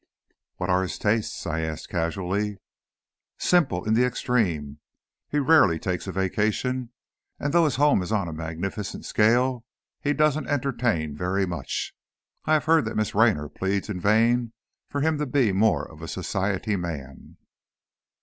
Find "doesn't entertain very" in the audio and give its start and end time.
10.13-11.45